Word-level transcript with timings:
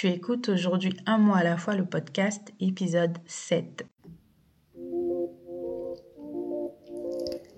Tu 0.00 0.06
écoutes 0.06 0.48
aujourd'hui 0.48 0.94
un 1.06 1.18
mois 1.18 1.38
à 1.38 1.42
la 1.42 1.56
fois 1.56 1.74
le 1.74 1.84
podcast 1.84 2.52
épisode 2.60 3.18
7. 3.26 3.84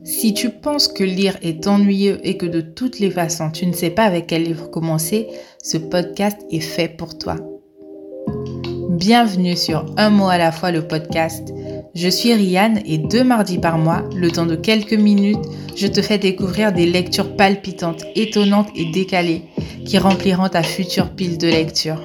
Si 0.04 0.32
tu 0.32 0.48
penses 0.48 0.88
que 0.88 1.04
lire 1.04 1.36
est 1.42 1.66
ennuyeux 1.66 2.18
et 2.26 2.38
que 2.38 2.46
de 2.46 2.62
toutes 2.62 2.98
les 2.98 3.10
façons 3.10 3.50
tu 3.50 3.66
ne 3.66 3.74
sais 3.74 3.90
pas 3.90 4.04
avec 4.04 4.26
quel 4.28 4.44
livre 4.44 4.70
commencer, 4.70 5.28
ce 5.62 5.76
podcast 5.76 6.40
est 6.50 6.60
fait 6.60 6.88
pour 6.88 7.18
toi. 7.18 7.36
Bienvenue 8.88 9.54
sur 9.54 9.84
Un 9.98 10.08
mot 10.08 10.30
à 10.30 10.38
la 10.38 10.50
fois 10.50 10.72
le 10.72 10.88
podcast. 10.88 11.52
Je 11.94 12.08
suis 12.08 12.32
Rianne 12.32 12.80
et 12.86 12.96
deux 12.96 13.22
mardis 13.22 13.58
par 13.58 13.76
mois, 13.76 14.08
le 14.16 14.30
temps 14.30 14.46
de 14.46 14.56
quelques 14.56 14.94
minutes, 14.94 15.44
je 15.76 15.88
te 15.88 16.00
fais 16.00 16.16
découvrir 16.16 16.72
des 16.72 16.86
lectures 16.86 17.36
palpitantes, 17.36 18.06
étonnantes 18.14 18.70
et 18.76 18.90
décalées 18.90 19.42
qui 19.84 19.98
rempliront 19.98 20.48
ta 20.48 20.62
future 20.62 21.10
pile 21.10 21.36
de 21.36 21.48
lecture. 21.48 22.00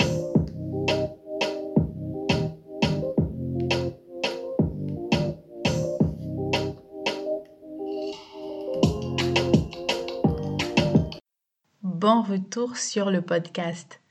Retour 12.35 12.75
sur 12.75 13.11
le 13.11 13.21
podcast. 13.21 14.01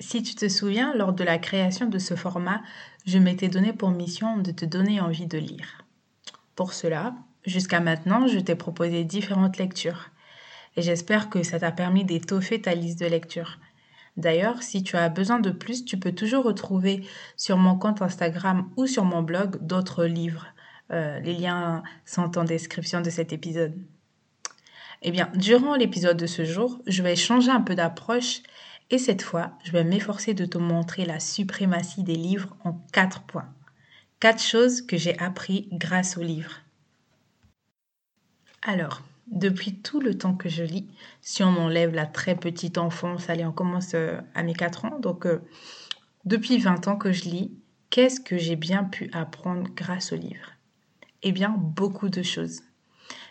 Si 0.00 0.22
tu 0.22 0.34
te 0.34 0.48
souviens, 0.48 0.94
lors 0.94 1.12
de 1.12 1.22
la 1.22 1.36
création 1.36 1.84
de 1.86 1.98
ce 1.98 2.16
format, 2.16 2.62
je 3.04 3.18
m'étais 3.18 3.48
donné 3.48 3.74
pour 3.74 3.90
mission 3.90 4.38
de 4.38 4.52
te 4.52 4.64
donner 4.64 5.02
envie 5.02 5.26
de 5.26 5.36
lire. 5.36 5.84
Pour 6.56 6.72
cela, 6.72 7.14
jusqu'à 7.44 7.80
maintenant, 7.80 8.26
je 8.26 8.38
t'ai 8.38 8.54
proposé 8.54 9.04
différentes 9.04 9.58
lectures. 9.58 10.08
Et 10.76 10.82
j'espère 10.82 11.28
que 11.28 11.42
ça 11.42 11.58
t'a 11.58 11.72
permis 11.72 12.06
d'étoffer 12.06 12.62
ta 12.62 12.74
liste 12.74 13.00
de 13.00 13.06
lectures. 13.06 13.58
D'ailleurs, 14.16 14.62
si 14.62 14.82
tu 14.82 14.96
as 14.96 15.10
besoin 15.10 15.38
de 15.38 15.50
plus, 15.50 15.84
tu 15.84 15.98
peux 15.98 16.12
toujours 16.12 16.44
retrouver 16.44 17.06
sur 17.36 17.58
mon 17.58 17.76
compte 17.76 18.00
Instagram 18.00 18.70
ou 18.78 18.86
sur 18.86 19.04
mon 19.04 19.20
blog 19.22 19.58
d'autres 19.60 20.06
livres. 20.06 20.46
Euh, 20.90 21.20
les 21.20 21.34
liens 21.34 21.82
sont 22.06 22.38
en 22.38 22.44
description 22.44 23.02
de 23.02 23.10
cet 23.10 23.34
épisode. 23.34 23.74
Eh 25.02 25.10
bien, 25.10 25.30
durant 25.34 25.74
l'épisode 25.74 26.16
de 26.16 26.26
ce 26.26 26.44
jour, 26.44 26.80
je 26.86 27.02
vais 27.02 27.16
changer 27.16 27.50
un 27.50 27.60
peu 27.60 27.74
d'approche 27.74 28.40
et 28.90 28.98
cette 28.98 29.22
fois, 29.22 29.52
je 29.64 29.72
vais 29.72 29.82
m'efforcer 29.82 30.32
de 30.32 30.44
te 30.44 30.58
montrer 30.58 31.04
la 31.04 31.18
suprématie 31.18 32.04
des 32.04 32.14
livres 32.14 32.56
en 32.62 32.74
quatre 32.92 33.22
points. 33.22 33.52
Quatre 34.20 34.42
choses 34.42 34.82
que 34.82 34.96
j'ai 34.96 35.18
appris 35.18 35.68
grâce 35.72 36.16
aux 36.16 36.22
livres. 36.22 36.60
Alors, 38.62 39.02
depuis 39.26 39.74
tout 39.74 40.00
le 40.00 40.16
temps 40.16 40.34
que 40.34 40.48
je 40.48 40.62
lis, 40.62 40.86
si 41.20 41.42
on 41.42 41.50
m'enlève 41.50 41.92
la 41.92 42.06
très 42.06 42.36
petite 42.36 42.78
enfance, 42.78 43.28
allez, 43.28 43.44
on 43.44 43.52
commence 43.52 43.94
euh, 43.94 44.20
à 44.34 44.44
mes 44.44 44.54
4 44.54 44.84
ans, 44.84 45.00
donc 45.00 45.26
euh, 45.26 45.40
depuis 46.24 46.58
20 46.58 46.86
ans 46.86 46.96
que 46.96 47.10
je 47.10 47.24
lis, 47.24 47.50
qu'est-ce 47.90 48.20
que 48.20 48.38
j'ai 48.38 48.56
bien 48.56 48.84
pu 48.84 49.10
apprendre 49.12 49.68
grâce 49.74 50.12
aux 50.12 50.16
livres? 50.16 50.52
Eh 51.24 51.32
bien, 51.32 51.48
beaucoup 51.56 52.08
de 52.08 52.22
choses. 52.22 52.60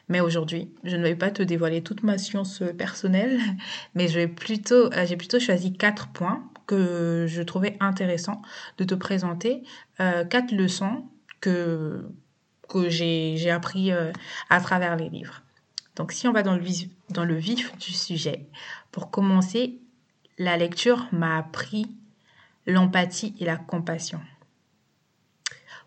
Mais 0.09 0.19
aujourd'hui, 0.19 0.73
je 0.83 0.95
ne 0.95 1.03
vais 1.03 1.15
pas 1.15 1.31
te 1.31 1.43
dévoiler 1.43 1.81
toute 1.83 2.03
ma 2.03 2.17
science 2.17 2.63
personnelle, 2.77 3.39
mais 3.95 4.05
euh, 4.15 5.05
j'ai 5.05 5.17
plutôt 5.17 5.39
choisi 5.39 5.73
quatre 5.73 6.07
points 6.09 6.43
que 6.67 7.25
je 7.27 7.41
trouvais 7.41 7.77
intéressant 7.79 8.41
de 8.77 8.83
te 8.83 8.95
présenter, 8.95 9.63
euh, 9.99 10.23
quatre 10.23 10.51
leçons 10.51 11.05
que, 11.41 12.05
que 12.69 12.89
j'ai 12.89 13.51
appris 13.51 13.91
euh, 13.91 14.11
à 14.49 14.61
travers 14.61 14.95
les 14.95 15.09
livres. 15.09 15.41
Donc 15.95 16.11
si 16.11 16.27
on 16.27 16.31
va 16.31 16.43
dans 16.43 16.55
le, 16.55 16.63
dans 17.09 17.25
le 17.25 17.35
vif 17.35 17.77
du 17.77 17.91
sujet, 17.91 18.47
pour 18.91 19.11
commencer, 19.11 19.79
la 20.37 20.57
lecture 20.57 21.07
m'a 21.11 21.37
appris 21.37 21.87
l'empathie 22.65 23.35
et 23.39 23.45
la 23.45 23.57
compassion. 23.57 24.21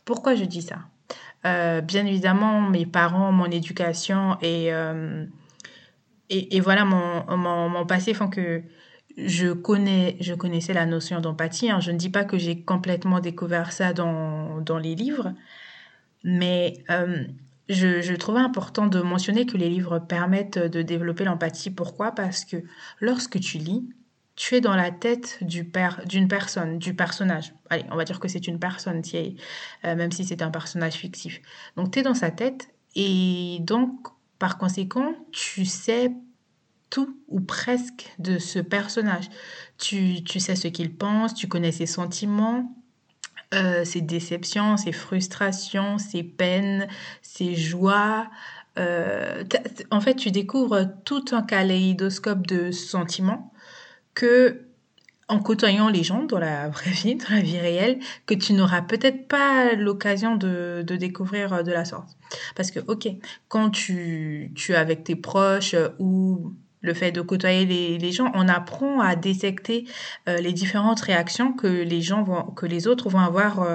Pourquoi 0.05 0.35
je 0.35 0.45
dis 0.45 0.63
ça? 0.63 0.81
Euh, 1.47 1.81
bien 1.81 2.07
évidemment, 2.07 2.63
mes 2.63 2.87
parents, 2.87 3.31
mon 3.33 3.47
éducation 3.47 4.39
et, 4.41 4.73
euh, 4.73 5.27
et, 6.31 6.61
voilà, 6.61 6.85
mon, 6.85 7.37
mon, 7.37 7.87
passé 7.87 8.15
font 8.15 8.29
que 8.29 8.63
je, 9.17 9.53
connais, 9.53 10.17
je 10.21 10.35
connaissais 10.35 10.73
la 10.73 10.87
notion 10.87 11.21
d'empathie. 11.21 11.71
Hein. 11.71 11.81
Je 11.81 11.91
ne 11.91 11.99
dis 11.99 12.09
pas 12.09 12.25
que 12.25 12.39
j'ai 12.39 12.63
complètement 12.63 13.21
découvert 13.21 13.73
ça 13.73 13.93
dans, 13.93 14.61
dans 14.63 14.79
les 14.79 14.95
livres, 14.95 15.35
mais 16.25 16.83
euh, 16.91 17.25
je, 17.69 18.01
je 18.01 18.15
trouvais 18.15 18.41
important 18.41 18.87
de 18.87 19.01
mentionner 19.01 19.45
que 19.45 19.59
les 19.59 19.69
livres 19.69 19.99
permettent 19.99 20.59
de 20.59 20.83
développer 20.83 21.25
l'empathie. 21.25 21.71
Pourquoi? 21.71 22.13
Parce 22.13 22.45
que 22.45 22.57
lorsque 23.01 23.39
tu 23.39 23.59
lis, 23.59 23.87
tu 24.37 24.57
es 24.57 24.61
dans 24.61 24.75
la 24.75 24.91
tête 24.91 25.39
du 25.43 25.71
d'une 26.07 26.29
personne, 26.29 26.79
du 26.79 26.95
personnage. 26.95 27.55
Allez, 27.71 27.85
on 27.91 27.97
va 27.97 28.05
dire 28.05 28.19
que 28.19 28.29
c'est 28.29 28.47
une 28.47 28.59
personne, 28.59 29.03
euh, 29.15 29.95
même 29.95 30.11
si 30.11 30.25
c'est 30.25 30.43
un 30.43 30.51
personnage 30.51 30.95
fictif. 30.95 31.41
Donc, 31.77 31.93
tu 31.93 32.01
es 32.01 32.03
dans 32.03 32.15
sa 32.15 32.31
tête 32.31 32.69
et 32.97 33.59
donc, 33.61 34.09
par 34.39 34.59
conséquent, 34.59 35.15
tu 35.33 35.65
sais 35.65 36.13
tout 36.91 37.17
ou 37.29 37.41
presque 37.41 38.13
de 38.19 38.39
ce 38.39 38.59
personnage. 38.59 39.29
Tu, 39.79 40.23
tu 40.25 40.41
sais 40.41 40.57
ce 40.57 40.69
qu'il 40.69 40.97
pense, 40.97 41.35
tu 41.35 41.49
connais 41.49 41.73
ses 41.73 41.87
sentiments, 41.87 42.77
euh, 43.55 43.85
ses 43.85 44.01
déceptions, 44.01 44.77
ses 44.77 44.93
frustrations, 44.93 45.99
ses 45.99 46.25
peines, 46.25 46.89
ses 47.23 47.55
joies. 47.55 48.29
Euh, 48.79 49.45
en 49.91 50.01
fait, 50.01 50.15
tu 50.15 50.33
découvres 50.33 50.87
tout 51.05 51.25
un 51.33 51.43
kaléidoscope 51.43 52.47
de 52.47 52.73
sentiments 52.73 53.53
que 54.15 54.65
en 55.29 55.39
côtoyant 55.41 55.89
les 55.89 56.03
gens 56.03 56.25
dans 56.25 56.39
la 56.39 56.69
vraie 56.69 56.91
vie, 57.03 57.17
dans 57.17 57.35
la 57.35 57.41
vie 57.41 57.59
réelle, 57.59 57.99
que 58.27 58.35
tu 58.35 58.53
n'auras 58.53 58.83
peut-être 58.83 59.27
pas 59.29 59.75
l'occasion 59.75 60.37
de, 60.37 60.85
de, 60.87 60.97
découvrir 60.97 61.53
euh, 61.53 61.63
de 61.63 61.73
la 61.73 61.85
sorte. 61.85 62.17
Parce 62.57 62.71
que, 62.71 62.81
ok, 62.81 63.09
quand 63.49 63.71
tu, 63.71 64.53
tu 64.55 64.73
es 64.73 64.77
avec 64.77 65.05
tes 65.05 65.17
proches 65.17 65.75
euh, 65.75 65.89
ou 65.99 66.55
le 66.81 66.93
fait 66.93 67.13
de 67.13 67.23
côtoyer 67.23 67.65
les, 67.65 67.97
les, 67.97 68.13
gens, 68.13 68.31
on 68.35 68.47
apprend 68.47 69.01
à 69.01 69.17
détecter 69.17 69.87
euh, 70.29 70.37
les 70.39 70.53
différentes 70.53 71.01
réactions 71.01 71.55
que 71.55 71.67
les 71.67 72.03
gens 72.03 72.23
vont, 72.23 72.43
que 72.43 72.67
les 72.67 72.87
autres 72.87 73.09
vont 73.09 73.21
avoir 73.21 73.67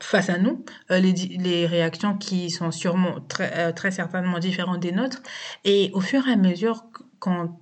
face 0.00 0.30
à 0.30 0.38
nous, 0.38 0.64
les, 0.88 1.12
les, 1.12 1.66
réactions 1.66 2.16
qui 2.16 2.50
sont 2.50 2.72
sûrement 2.72 3.20
très, 3.28 3.72
très 3.74 3.92
certainement 3.92 4.40
différentes 4.40 4.80
des 4.80 4.90
nôtres. 4.90 5.22
Et 5.64 5.90
au 5.92 6.00
fur 6.00 6.26
et 6.26 6.32
à 6.32 6.36
mesure, 6.36 6.86
quand 7.20 7.60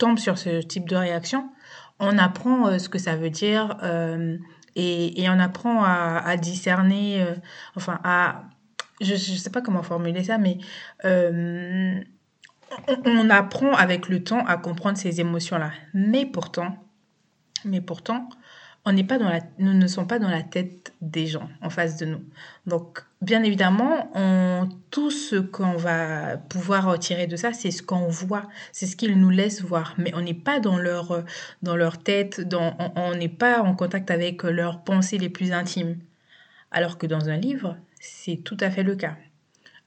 tombe 0.00 0.18
sur 0.18 0.38
ce 0.38 0.62
type 0.62 0.88
de 0.88 0.96
réaction, 0.96 1.50
on 2.00 2.18
apprend 2.18 2.66
euh, 2.66 2.78
ce 2.78 2.88
que 2.88 2.98
ça 2.98 3.14
veut 3.14 3.30
dire 3.30 3.76
euh, 3.82 4.36
et, 4.74 5.26
on 5.28 5.38
apprend 5.38 5.84
à, 5.84 6.36
discerner, 6.36 7.22
euh, 7.22 7.34
enfin 7.76 8.00
à, 8.02 8.44
je 9.00 9.12
ne 9.12 9.36
sais 9.36 9.50
pas 9.50 9.60
comment 9.60 9.82
formuler 9.82 10.24
ça, 10.24 10.38
mais 10.38 10.58
on, 11.04 12.00
on, 13.04 13.30
apprend 13.30 13.72
avec 13.74 14.08
le 14.08 14.24
temps 14.24 14.44
à 14.46 14.56
comprendre 14.56 14.96
ces 14.96 15.20
émotions-là. 15.20 15.72
Mais 15.92 16.24
pourtant, 16.24 16.76
mais 17.64 17.80
pourtant, 17.80 18.28
on 18.84 18.92
n'est 18.92 19.04
pas 19.04 19.18
dans 19.18 19.28
la, 19.28 19.40
nous 19.58 19.74
ne 19.74 19.86
sommes 19.86 20.06
pas 20.06 20.18
dans 20.18 20.30
la 20.30 20.42
tête 20.42 20.94
des 21.02 21.26
gens 21.26 21.48
en 21.60 21.68
face 21.68 21.96
de 21.98 22.06
nous. 22.06 22.24
Donc, 22.66 23.04
bien 23.20 23.42
évidemment, 23.42 24.10
on, 24.14 24.68
tout 24.90 25.10
ce 25.10 25.36
qu'on 25.36 25.76
va 25.76 26.38
pouvoir 26.38 26.86
retirer 26.86 27.26
de 27.26 27.36
ça, 27.36 27.52
c'est 27.52 27.70
ce 27.70 27.82
qu'on 27.82 28.08
voit, 28.08 28.48
c'est 28.72 28.86
ce 28.86 28.96
qu'ils 28.96 29.18
nous 29.18 29.30
laissent 29.30 29.62
voir. 29.62 29.94
Mais 29.98 30.14
on 30.14 30.22
n'est 30.22 30.34
pas 30.34 30.60
dans 30.60 30.78
leur, 30.78 31.24
dans 31.62 31.76
leur 31.76 31.98
tête, 31.98 32.40
dans, 32.40 32.76
on 32.96 33.14
n'est 33.14 33.28
pas 33.28 33.60
en 33.62 33.74
contact 33.74 34.10
avec 34.10 34.42
leurs 34.44 34.82
pensées 34.82 35.18
les 35.18 35.28
plus 35.28 35.52
intimes. 35.52 35.98
Alors 36.70 36.96
que 36.96 37.06
dans 37.06 37.28
un 37.28 37.36
livre, 37.36 37.76
c'est 38.00 38.36
tout 38.36 38.56
à 38.60 38.70
fait 38.70 38.82
le 38.82 38.96
cas. 38.96 39.16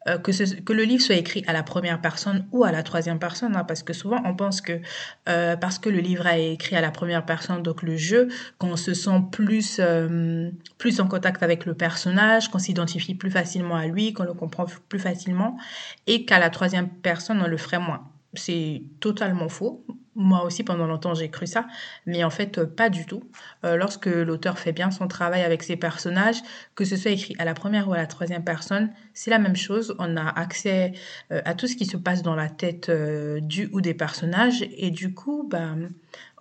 Euh, 0.08 0.18
que, 0.18 0.34
ce, 0.34 0.44
que 0.44 0.74
le 0.74 0.84
livre 0.84 1.02
soit 1.02 1.16
écrit 1.16 1.44
à 1.48 1.54
la 1.54 1.64
première 1.64 2.02
personne 2.02 2.46
ou 2.52 2.66
à 2.66 2.72
la 2.72 2.84
troisième 2.84 3.20
personne, 3.20 3.56
hein, 3.56 3.64
parce 3.64 3.84
que 3.84 3.94
souvent 3.94 4.22
on 4.26 4.36
pense 4.36 4.60
que 4.60 4.82
euh, 5.30 5.56
parce 5.56 5.80
que 5.80 5.88
le 5.90 6.00
livre 6.00 6.28
est 6.28 6.54
écrit 6.54 6.76
à 6.76 6.82
la 6.82 6.92
première 6.92 7.26
personne, 7.26 7.64
donc 7.64 7.84
le 7.84 7.96
jeu, 7.96 8.28
qu'on 8.58 8.76
se 8.76 8.94
sent 8.94 9.22
plus, 9.32 9.78
euh, 9.80 10.52
plus 10.78 11.00
en 11.00 11.08
contact 11.08 11.42
avec 11.42 11.66
le 11.66 11.74
personnage, 11.74 12.50
qu'on 12.50 12.60
s'identifie 12.60 13.16
plus 13.16 13.32
facilement 13.32 13.76
à 13.76 13.88
lui, 13.88 14.12
qu'on 14.12 14.24
le 14.26 14.34
comprend 14.34 14.66
plus 14.90 15.00
facilement, 15.00 15.58
et 16.06 16.26
qu'à 16.26 16.40
la 16.40 16.50
troisième 16.50 16.90
personne 16.90 17.42
on 17.42 17.48
le 17.48 17.58
ferait 17.58 17.80
moins. 17.80 18.10
C'est 18.34 18.84
totalement 19.00 19.48
faux. 19.48 19.86
Moi 20.16 20.44
aussi, 20.44 20.64
pendant 20.64 20.86
longtemps, 20.86 21.16
j'ai 21.16 21.30
cru 21.30 21.48
ça, 21.48 21.66
mais 22.06 22.24
en 22.24 22.30
fait, 22.30 22.60
euh, 22.60 22.66
pas 22.68 22.90
du 22.90 23.06
tout. 23.06 23.24
Euh, 23.66 23.76
lorsque 23.76 24.06
l'auteur 24.06 24.60
fait 24.60 24.72
bien 24.72 24.92
son 24.92 25.08
travail 25.08 25.42
avec 25.42 25.64
ses 25.64 25.76
personnages, 25.76 26.42
que 26.76 26.86
ce 26.86 26.96
soit 26.96 27.12
écrit 27.12 27.36
à 27.40 27.46
la 27.46 27.56
première 27.56 27.88
ou 27.90 27.94
à 27.94 27.98
la 27.98 28.06
troisième 28.06 28.44
personne, 28.44 28.92
c'est 29.14 29.32
la 29.32 29.40
même 29.40 29.56
chose. 29.56 29.96
On 29.98 30.16
a 30.16 30.28
accès 30.28 30.94
euh, 31.32 31.42
à 31.46 31.56
tout 31.56 31.68
ce 31.68 31.76
qui 31.76 31.86
se 31.86 31.98
passe 31.98 32.22
dans 32.22 32.36
la 32.36 32.50
tête 32.50 32.92
du 32.92 33.70
ou 33.74 33.82
des 33.82 33.94
personnages, 33.96 34.64
et 34.78 34.92
du 34.92 35.14
coup, 35.14 35.48
bah, 35.50 35.76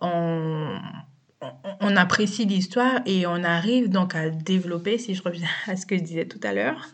on, 0.02 0.78
on 1.80 1.96
apprécie 1.96 2.44
l'histoire 2.44 3.00
et 3.06 3.26
on 3.26 3.42
arrive 3.42 3.88
donc 3.88 4.14
à 4.14 4.30
développer, 4.30 4.98
si 4.98 5.14
je 5.14 5.22
reviens 5.22 5.48
à 5.66 5.76
ce 5.76 5.86
que 5.86 5.96
je 5.96 6.02
disais 6.02 6.26
tout 6.26 6.40
à 6.42 6.52
l'heure, 6.52 6.88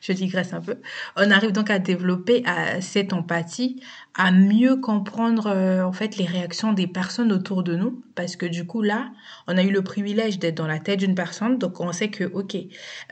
je 0.00 0.12
digresse 0.12 0.52
un 0.52 0.60
peu. 0.60 0.76
On 1.16 1.30
arrive 1.30 1.52
donc 1.52 1.70
à 1.70 1.78
développer 1.78 2.44
cette 2.80 3.12
empathie, 3.12 3.82
à 4.14 4.30
mieux 4.30 4.76
comprendre 4.76 5.48
euh, 5.48 5.82
en 5.82 5.92
fait 5.92 6.16
les 6.16 6.26
réactions 6.26 6.72
des 6.72 6.86
personnes 6.86 7.32
autour 7.32 7.62
de 7.62 7.74
nous, 7.74 8.02
parce 8.14 8.36
que 8.36 8.46
du 8.46 8.66
coup 8.66 8.82
là, 8.82 9.10
on 9.46 9.56
a 9.56 9.62
eu 9.62 9.70
le 9.70 9.82
privilège 9.82 10.38
d'être 10.38 10.56
dans 10.56 10.66
la 10.66 10.78
tête 10.78 11.00
d'une 11.00 11.14
personne, 11.14 11.58
donc 11.58 11.80
on 11.80 11.92
sait 11.92 12.10
que 12.10 12.24
ok, 12.24 12.56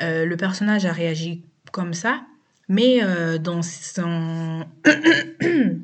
euh, 0.00 0.24
le 0.24 0.36
personnage 0.36 0.86
a 0.86 0.92
réagi 0.92 1.42
comme 1.72 1.94
ça, 1.94 2.22
mais 2.68 3.02
euh, 3.02 3.38
dans 3.38 3.62
son 3.62 4.64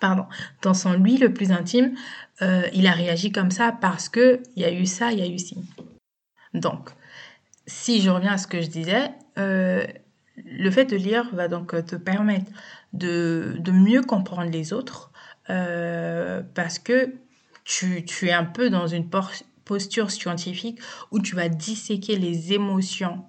pardon, 0.00 0.26
dans 0.60 0.74
son 0.74 0.92
lui 0.92 1.16
le 1.16 1.32
plus 1.32 1.50
intime, 1.50 1.94
il 2.40 2.86
a 2.86 2.92
réagi 2.92 3.32
comme 3.32 3.50
ça 3.50 3.72
parce 3.72 4.08
que 4.08 4.42
il 4.56 4.62
y 4.62 4.64
a 4.64 4.72
eu 4.72 4.86
ça, 4.86 5.12
il 5.12 5.18
y 5.18 5.22
a 5.22 5.26
eu 5.26 5.38
ci. 5.38 5.56
Donc, 6.54 6.90
si 7.66 8.00
je 8.00 8.10
reviens 8.10 8.32
à 8.32 8.38
ce 8.38 8.46
que 8.46 8.60
je 8.60 8.68
disais, 8.68 9.10
euh, 9.38 9.84
le 10.36 10.70
fait 10.70 10.84
de 10.84 10.96
lire 10.96 11.28
va 11.34 11.48
donc 11.48 11.74
te 11.86 11.96
permettre 11.96 12.50
de, 12.92 13.60
mieux 13.72 14.02
comprendre 14.02 14.50
les 14.50 14.72
autres 14.72 15.10
euh, 15.50 16.42
parce 16.54 16.78
que 16.78 17.14
tu, 17.64 18.04
es 18.22 18.32
un 18.32 18.44
peu 18.44 18.70
dans 18.70 18.86
une 18.86 19.08
posture 19.64 20.10
scientifique 20.10 20.80
où 21.10 21.20
tu 21.20 21.34
vas 21.34 21.48
disséquer 21.48 22.16
les 22.16 22.52
émotions 22.52 23.24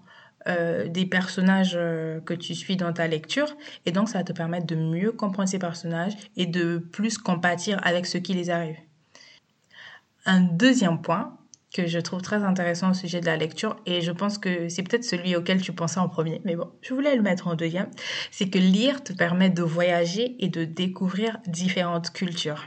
euh, 0.47 0.87
des 0.87 1.05
personnages 1.05 1.79
que 2.25 2.33
tu 2.33 2.53
suis 2.53 2.75
dans 2.75 2.93
ta 2.93 3.07
lecture 3.07 3.55
et 3.85 3.91
donc 3.91 4.09
ça 4.09 4.19
va 4.19 4.23
te 4.23 4.33
permettre 4.33 4.67
de 4.67 4.75
mieux 4.75 5.11
comprendre 5.11 5.49
ces 5.49 5.59
personnages 5.59 6.13
et 6.35 6.45
de 6.45 6.77
plus 6.77 7.17
compatir 7.17 7.79
avec 7.83 8.05
ce 8.05 8.17
qui 8.17 8.33
les 8.33 8.49
arrive. 8.49 8.75
Un 10.25 10.41
deuxième 10.41 11.01
point, 11.01 11.37
que 11.75 11.87
je 11.87 11.99
trouve 11.99 12.21
très 12.21 12.43
intéressant 12.43 12.91
au 12.91 12.93
sujet 12.93 13.19
de 13.19 13.25
la 13.25 13.35
lecture 13.35 13.75
et 13.85 13.99
je 13.99 14.11
pense 14.11 14.37
que 14.37 14.69
c'est 14.69 14.81
peut-être 14.81 15.03
celui 15.03 15.35
auquel 15.35 15.61
tu 15.61 15.73
pensais 15.73 15.99
en 15.99 16.07
premier, 16.07 16.41
mais 16.45 16.55
bon, 16.55 16.71
je 16.81 16.93
voulais 16.93 17.15
le 17.15 17.21
mettre 17.21 17.49
en 17.49 17.55
deuxième, 17.55 17.89
c'est 18.31 18.49
que 18.49 18.57
lire 18.57 19.03
te 19.03 19.11
permet 19.11 19.49
de 19.49 19.61
voyager 19.61 20.37
et 20.39 20.47
de 20.47 20.63
découvrir 20.63 21.37
différentes 21.47 22.11
cultures. 22.11 22.65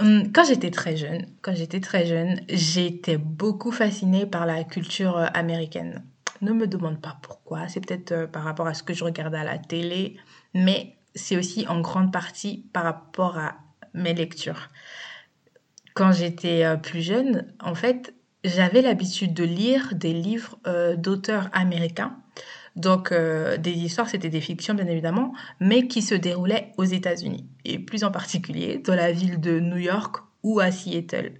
Hum, 0.00 0.32
quand 0.32 0.44
j'étais 0.44 0.72
très 0.72 0.96
jeune, 0.96 1.26
quand 1.40 1.54
j'étais 1.54 1.80
très 1.80 2.04
jeune, 2.04 2.40
j'étais 2.48 3.16
beaucoup 3.16 3.70
fascinée 3.70 4.26
par 4.26 4.44
la 4.44 4.64
culture 4.64 5.16
euh, 5.16 5.26
américaine. 5.32 6.04
Ne 6.42 6.52
me 6.52 6.66
demande 6.66 7.00
pas 7.00 7.16
pourquoi, 7.22 7.68
c'est 7.68 7.80
peut-être 7.80 8.12
euh, 8.12 8.26
par 8.26 8.42
rapport 8.42 8.66
à 8.66 8.74
ce 8.74 8.82
que 8.82 8.92
je 8.92 9.04
regardais 9.04 9.38
à 9.38 9.44
la 9.44 9.58
télé, 9.58 10.16
mais 10.52 10.96
c'est 11.14 11.36
aussi 11.36 11.66
en 11.68 11.80
grande 11.80 12.12
partie 12.12 12.66
par 12.72 12.82
rapport 12.82 13.38
à 13.38 13.54
mes 13.94 14.12
lectures 14.12 14.68
quand 15.96 16.12
j'étais 16.12 16.62
euh, 16.62 16.76
plus 16.76 17.00
jeune, 17.00 17.46
en 17.58 17.74
fait, 17.74 18.14
j'avais 18.44 18.82
l'habitude 18.82 19.32
de 19.32 19.44
lire 19.44 19.94
des 19.94 20.12
livres 20.12 20.58
euh, 20.66 20.94
d'auteurs 20.94 21.48
américains. 21.52 22.14
Donc, 22.76 23.10
euh, 23.10 23.56
des 23.56 23.72
histoires, 23.72 24.06
c'était 24.06 24.28
des 24.28 24.42
fictions, 24.42 24.74
bien 24.74 24.86
évidemment, 24.86 25.32
mais 25.58 25.88
qui 25.88 26.02
se 26.02 26.14
déroulaient 26.14 26.72
aux 26.76 26.84
États-Unis, 26.84 27.46
et 27.64 27.78
plus 27.78 28.04
en 28.04 28.10
particulier 28.10 28.76
dans 28.84 28.94
la 28.94 29.10
ville 29.10 29.40
de 29.40 29.58
New 29.58 29.78
York 29.78 30.16
ou 30.42 30.60
à 30.60 30.70
Seattle. 30.70 31.32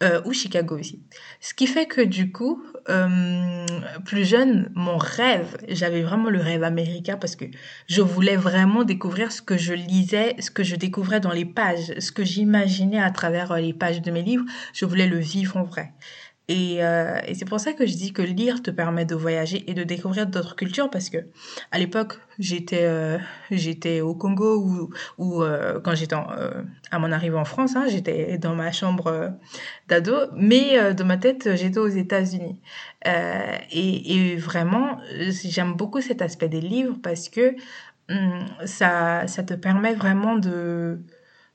Euh, 0.00 0.22
ou 0.24 0.32
Chicago 0.32 0.78
aussi. 0.78 1.02
Ce 1.40 1.54
qui 1.54 1.66
fait 1.66 1.86
que 1.86 2.00
du 2.00 2.30
coup, 2.30 2.62
euh, 2.88 3.66
plus 4.04 4.24
jeune, 4.24 4.70
mon 4.76 4.96
rêve, 4.96 5.56
j'avais 5.68 6.02
vraiment 6.02 6.30
le 6.30 6.40
rêve 6.40 6.62
américain 6.62 7.16
parce 7.16 7.34
que 7.34 7.46
je 7.88 8.00
voulais 8.00 8.36
vraiment 8.36 8.84
découvrir 8.84 9.32
ce 9.32 9.42
que 9.42 9.56
je 9.56 9.74
lisais, 9.74 10.36
ce 10.38 10.52
que 10.52 10.62
je 10.62 10.76
découvrais 10.76 11.18
dans 11.18 11.32
les 11.32 11.44
pages, 11.44 11.92
ce 11.98 12.12
que 12.12 12.22
j'imaginais 12.22 13.02
à 13.02 13.10
travers 13.10 13.50
euh, 13.50 13.58
les 13.58 13.72
pages 13.72 14.00
de 14.00 14.12
mes 14.12 14.22
livres, 14.22 14.44
je 14.72 14.84
voulais 14.84 15.08
le 15.08 15.18
vivre 15.18 15.56
en 15.56 15.64
vrai. 15.64 15.92
Et, 16.50 16.82
euh, 16.82 17.18
et 17.26 17.34
c'est 17.34 17.44
pour 17.44 17.60
ça 17.60 17.74
que 17.74 17.86
je 17.86 17.92
dis 17.94 18.14
que 18.14 18.22
lire 18.22 18.62
te 18.62 18.70
permet 18.70 19.04
de 19.04 19.14
voyager 19.14 19.70
et 19.70 19.74
de 19.74 19.84
découvrir 19.84 20.26
d'autres 20.26 20.56
cultures 20.56 20.88
parce 20.88 21.10
que 21.10 21.18
à 21.72 21.78
l'époque 21.78 22.14
j'étais 22.38 22.84
euh, 22.84 23.18
j'étais 23.50 24.00
au 24.00 24.14
Congo 24.14 24.56
ou 24.56 24.90
ou 25.18 25.42
euh, 25.42 25.78
quand 25.80 25.94
j'étais 25.94 26.16
euh, 26.16 26.62
à 26.90 26.98
mon 26.98 27.12
arrivée 27.12 27.36
en 27.36 27.44
France 27.44 27.76
hein, 27.76 27.84
j'étais 27.86 28.38
dans 28.38 28.54
ma 28.54 28.72
chambre 28.72 29.08
euh, 29.08 29.28
d'ado 29.88 30.14
mais 30.34 30.94
dans 30.94 31.04
ma 31.04 31.18
tête 31.18 31.54
j'étais 31.54 31.78
aux 31.78 31.86
États-Unis. 31.86 32.58
Et, 33.04 34.32
et 34.32 34.36
vraiment 34.36 34.98
j'aime 35.44 35.74
beaucoup 35.74 36.00
cet 36.00 36.22
aspect 36.22 36.48
des 36.48 36.62
livres 36.62 36.96
parce 37.02 37.28
que 37.28 37.56
hum, 38.08 38.46
ça 38.64 39.26
ça 39.26 39.42
te 39.42 39.52
permet 39.54 39.94
vraiment 39.94 40.36
de 40.36 40.98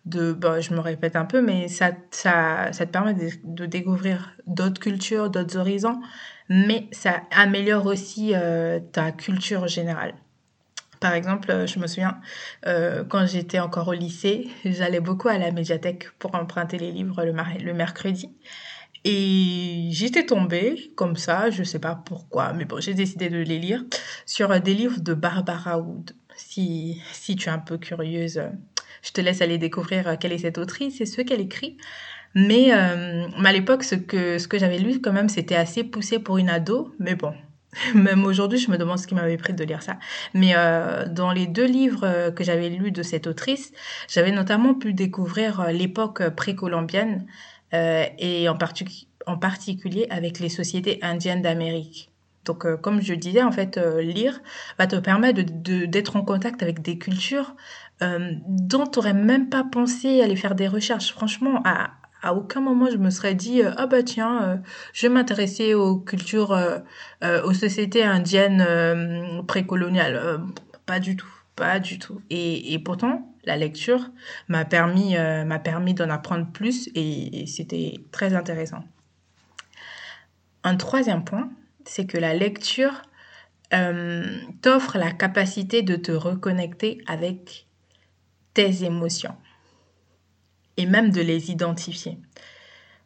de, 0.05 0.33
bah, 0.33 0.59
je 0.59 0.73
me 0.73 0.79
répète 0.79 1.15
un 1.15 1.25
peu, 1.25 1.41
mais 1.41 1.67
ça, 1.67 1.91
ça, 2.11 2.73
ça 2.73 2.85
te 2.85 2.91
permet 2.91 3.13
de, 3.13 3.65
découvrir 3.65 4.35
d'autres 4.47 4.81
cultures, 4.81 5.29
d'autres 5.29 5.57
horizons, 5.57 6.01
mais 6.49 6.87
ça 6.91 7.23
améliore 7.31 7.85
aussi 7.85 8.31
euh, 8.33 8.79
ta 8.91 9.11
culture 9.11 9.67
générale. 9.67 10.13
Par 10.99 11.13
exemple, 11.13 11.51
euh, 11.51 11.67
je 11.67 11.79
me 11.79 11.87
souviens, 11.87 12.19
euh, 12.65 13.03
quand 13.03 13.25
j'étais 13.25 13.59
encore 13.59 13.89
au 13.89 13.93
lycée, 13.93 14.49
j'allais 14.65 14.99
beaucoup 14.99 15.29
à 15.29 15.37
la 15.37 15.51
médiathèque 15.51 16.11
pour 16.19 16.35
emprunter 16.35 16.77
les 16.77 16.91
livres 16.91 17.23
le, 17.23 17.33
le 17.63 17.73
mercredi. 17.73 18.29
Et 19.05 19.89
j'étais 19.91 20.25
tombée 20.25 20.93
comme 20.95 21.17
ça, 21.17 21.49
je 21.49 21.63
sais 21.63 21.79
pas 21.79 21.95
pourquoi, 21.95 22.53
mais 22.53 22.63
bon, 22.63 22.79
j'ai 22.79 22.93
décidé 22.93 23.29
de 23.29 23.39
les 23.39 23.59
lire 23.59 23.83
sur 24.25 24.57
des 24.61 24.73
livres 24.73 25.01
de 25.01 25.13
Barbara 25.13 25.77
Wood. 25.77 26.11
Si, 26.37 27.01
si 27.11 27.35
tu 27.35 27.49
es 27.49 27.51
un 27.51 27.59
peu 27.59 27.77
curieuse 27.77 28.41
je 29.01 29.11
te 29.11 29.21
laisse 29.21 29.41
aller 29.41 29.57
découvrir 29.57 30.07
euh, 30.07 30.15
quelle 30.19 30.31
est 30.31 30.39
cette 30.39 30.57
autrice 30.57 31.01
et 31.01 31.05
ce 31.05 31.21
qu'elle 31.21 31.41
écrit. 31.41 31.77
Mais, 32.35 32.73
euh, 32.73 33.27
à 33.43 33.51
l'époque, 33.51 33.83
ce 33.83 33.95
que, 33.95 34.39
ce 34.39 34.47
que 34.47 34.57
j'avais 34.57 34.79
lu, 34.79 35.01
quand 35.01 35.13
même, 35.13 35.29
c'était 35.29 35.55
assez 35.55 35.83
poussé 35.83 36.19
pour 36.19 36.37
une 36.37 36.49
ado. 36.49 36.93
Mais 36.99 37.15
bon, 37.15 37.33
même 37.95 38.25
aujourd'hui, 38.25 38.57
je 38.57 38.71
me 38.71 38.77
demande 38.77 38.97
ce 38.97 39.07
qui 39.07 39.15
m'avait 39.15 39.37
pris 39.37 39.53
de 39.53 39.63
lire 39.63 39.83
ça. 39.83 39.97
Mais 40.33 40.53
euh, 40.55 41.05
dans 41.07 41.31
les 41.31 41.45
deux 41.45 41.65
livres 41.65 42.31
que 42.31 42.43
j'avais 42.43 42.69
lus 42.69 42.91
de 42.91 43.03
cette 43.03 43.27
autrice, 43.27 43.71
j'avais 44.07 44.31
notamment 44.31 44.73
pu 44.73 44.93
découvrir 44.93 45.67
l'époque 45.71 46.27
précolombienne 46.29 47.25
et 47.71 48.47
en, 48.49 48.57
en 49.25 49.37
particulier 49.37 50.05
avec 50.11 50.39
les 50.39 50.49
sociétés 50.49 50.99
indiennes 51.01 51.41
d'Amérique. 51.41 52.11
Donc, 52.45 52.67
comme 52.81 53.01
je 53.01 53.15
disais, 53.15 53.41
en 53.41 53.51
fait, 53.51 53.79
lire 53.99 54.41
va 54.77 54.85
te 54.85 54.95
permettre 54.95 55.41
d'être 55.41 56.13
de, 56.13 56.17
en 56.17 56.21
contact 56.23 56.61
avec 56.61 56.83
des 56.83 56.99
cultures 56.99 57.55
euh, 58.01 58.33
dont 58.47 58.85
tu 58.87 58.99
n'aurais 58.99 59.13
même 59.13 59.49
pas 59.49 59.63
pensé 59.63 60.21
aller 60.21 60.35
faire 60.35 60.55
des 60.55 60.67
recherches. 60.67 61.11
Franchement, 61.11 61.61
à, 61.63 61.91
à 62.21 62.33
aucun 62.33 62.59
moment 62.59 62.87
je 62.91 62.97
me 62.97 63.09
serais 63.09 63.35
dit 63.35 63.61
euh, 63.61 63.71
ah 63.77 63.85
bah 63.87 64.01
tiens 64.01 64.41
euh, 64.43 64.57
je 64.93 65.07
vais 65.07 65.13
m'intéresser 65.13 65.73
aux 65.73 65.97
cultures 65.97 66.57
aux 67.21 67.53
sociétés 67.53 68.03
indiennes 68.03 69.43
précoloniales. 69.47 70.41
Pas 70.85 70.99
du 70.99 71.15
tout 71.15 71.27
pas 71.55 71.79
du 71.79 71.99
tout. 71.99 72.19
Et, 72.31 72.73
et 72.73 72.79
pourtant 72.79 73.31
la 73.45 73.57
lecture 73.57 74.09
m'a 74.47 74.65
permis 74.65 75.15
m'a 75.15 75.59
permis 75.59 75.93
d'en 75.93 76.09
apprendre 76.09 76.47
plus 76.51 76.89
et 76.95 77.45
c'était 77.45 77.99
très 78.11 78.33
intéressant. 78.33 78.83
Un 80.63 80.77
troisième 80.77 81.23
point 81.23 81.49
c'est 81.85 82.05
que 82.05 82.17
la 82.17 82.33
lecture 82.33 83.03
t'offre 84.61 84.97
la 84.97 85.11
capacité 85.11 85.83
de 85.83 85.95
te 85.95 86.11
reconnecter 86.11 87.01
avec 87.07 87.67
tes 88.53 88.83
émotions 88.83 89.35
et 90.77 90.85
même 90.85 91.11
de 91.11 91.21
les 91.21 91.51
identifier. 91.51 92.17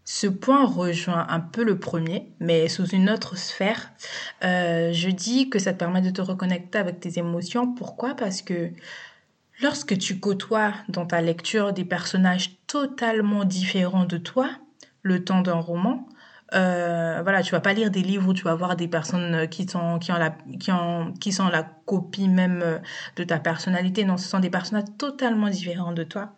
Ce 0.06 0.27
point 0.27 0.66
rejoint 0.66 1.27
un 1.27 1.42
peu 1.42 1.66
le 1.66 1.80
premier, 1.80 2.32
mais 2.39 2.70
sous 2.70 2.88
une 2.88 3.10
autre 3.10 3.38
sphère. 3.38 3.92
Euh, 4.44 4.94
je 4.94 5.10
dis 5.10 5.50
que 5.50 5.60
ça 5.60 5.74
te 5.74 5.80
permet 5.80 6.01
de 6.01 6.12
te 6.12 6.22
reconnecter 6.22 6.77
avec 6.77 7.01
tes 7.01 7.20
émotions. 7.20 7.74
Pourquoi? 7.74 8.16
Parce 8.16 8.42
que 8.42 8.72
lorsque 9.62 9.98
tu 9.98 10.22
côtoies 10.22 10.74
dans 10.88 11.06
ta 11.06 11.20
lecture 11.20 11.74
des 11.74 11.84
personnages 11.84 12.51
totalement 12.68 13.44
différents 13.44 14.06
de 14.06 14.18
toi, 14.18 14.50
le 15.01 15.25
temps 15.25 15.42
d'un 15.42 15.60
roman, 15.60 16.07
euh, 16.54 17.20
voilà, 17.24 17.44
tu 17.44 17.51
vas 17.51 17.60
pas 17.60 17.74
lire 17.74 17.92
des 17.92 18.01
livres 18.01 18.30
où 18.30 18.34
tu 18.34 18.44
vas 18.44 18.56
voir 18.56 18.75
des 18.75 18.88
personnes 18.88 19.48
qui 19.50 19.68
sont 19.68 20.00
qui 20.00 20.12
ont 20.12 20.18
la 20.18 20.36
qui 20.60 20.72
ont 20.72 21.13
qui 21.20 21.32
sont 21.34 21.50
la 21.50 21.63
copie 21.63 22.30
même 22.30 22.62
euh, 22.63 22.80
de 23.18 23.24
ta 23.24 23.39
personnalité. 23.39 24.06
Non, 24.06 24.18
ce 24.18 24.27
sont 24.27 24.39
des 24.39 24.50
personnages 24.50 24.86
totalement 24.98 25.50
différents 25.50 25.92
de 25.92 26.04
toi. 26.04 26.34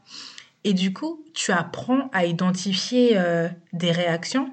Et 0.64 0.74
du 0.74 0.94
coup, 0.94 1.24
tu 1.34 1.52
apprends 1.52 2.10
à 2.12 2.26
identifier 2.26 3.18
euh, 3.18 3.48
des 3.72 3.92
réactions 3.92 4.52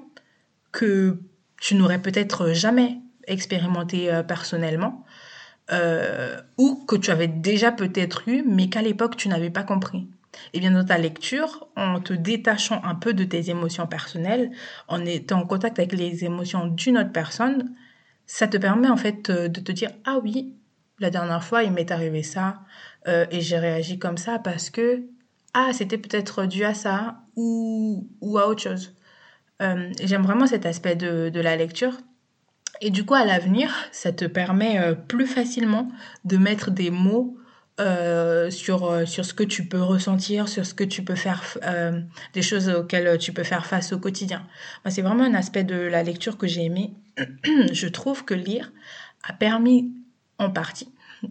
que 0.71 1.19
tu 1.59 1.75
n'aurais 1.75 2.01
peut-être 2.01 2.53
jamais 2.53 2.99
expérimentées 3.27 4.13
euh, 4.13 4.23
personnellement 4.23 5.03
ou 6.57 6.85
que 6.87 6.95
tu 6.95 7.11
avais 7.11 7.27
déjà 7.27 7.73
peut-être 7.73 8.29
eu, 8.29 8.41
mais 8.47 8.69
qu'à 8.69 8.81
l'époque 8.81 9.17
tu 9.17 9.27
n'avais 9.27 9.49
pas 9.49 9.63
compris. 9.63 10.07
Et 10.53 10.59
bien 10.59 10.71
dans 10.71 10.85
ta 10.85 10.97
lecture, 10.97 11.67
en 11.75 11.99
te 11.99 12.13
détachant 12.13 12.81
un 12.83 12.95
peu 12.95 13.13
de 13.13 13.23
tes 13.23 13.49
émotions 13.49 13.87
personnelles, 13.87 14.51
en 14.87 15.05
étant 15.05 15.39
en 15.41 15.45
contact 15.45 15.79
avec 15.79 15.93
les 15.93 16.25
émotions 16.25 16.67
d'une 16.67 16.97
autre 16.97 17.11
personne, 17.11 17.75
ça 18.25 18.47
te 18.47 18.57
permet 18.57 18.89
en 18.89 18.97
fait 18.97 19.29
euh, 19.29 19.47
de 19.47 19.59
te 19.61 19.71
dire 19.71 19.91
ah 20.05 20.19
oui, 20.21 20.53
la 20.99 21.09
dernière 21.09 21.43
fois 21.43 21.63
il 21.63 21.71
m'est 21.71 21.91
arrivé 21.91 22.23
ça 22.23 22.61
euh, 23.07 23.25
et 23.31 23.41
j'ai 23.41 23.57
réagi 23.57 23.99
comme 23.99 24.17
ça 24.17 24.39
parce 24.39 24.69
que 24.69 25.03
ah 25.53 25.71
c'était 25.73 25.97
peut-être 25.97 26.45
dû 26.45 26.63
à 26.65 26.73
ça 26.73 27.21
ou, 27.35 28.07
ou 28.21 28.37
à 28.37 28.47
autre 28.47 28.61
chose. 28.61 28.93
Euh, 29.61 29.91
j'aime 30.03 30.23
vraiment 30.23 30.45
cet 30.45 30.65
aspect 30.65 30.95
de, 30.95 31.29
de 31.29 31.39
la 31.39 31.55
lecture 31.55 31.93
Et 32.81 32.91
du 32.91 33.05
coup, 33.05 33.15
à 33.15 33.25
l'avenir, 33.25 33.73
ça 33.91 34.11
te 34.11 34.25
permet 34.25 34.95
plus 35.07 35.25
facilement 35.25 35.87
de 36.25 36.37
mettre 36.37 36.69
des 36.69 36.91
mots 36.91 37.37
euh, 37.79 38.49
sur, 38.49 38.85
euh, 38.85 39.05
sur 39.05 39.25
ce 39.25 39.33
que 39.33 39.43
tu 39.43 39.65
peux 39.65 39.81
ressentir, 39.81 40.47
sur 40.47 40.65
ce 40.65 40.73
que 40.73 40.83
tu 40.83 41.03
peux 41.03 41.15
faire, 41.15 41.43
des 42.33 42.41
choses 42.41 42.69
auxquelles 42.69 43.17
tu 43.17 43.33
peux 43.33 43.43
faire 43.43 43.65
face 43.65 43.93
au 43.93 43.99
quotidien. 43.99 44.45
c'est 44.87 45.01
vraiment 45.01 45.23
un 45.23 45.33
aspect 45.33 45.63
de 45.63 45.75
la 45.75 46.03
lecture 46.03 46.37
que 46.37 46.47
j'ai 46.47 46.63
aimé. 46.63 46.93
Je 47.71 47.87
trouve 47.87 48.25
que 48.25 48.33
lire 48.33 48.71
a 49.23 49.33
permis 49.33 49.91
en 50.39 50.49
partie, 50.49 50.89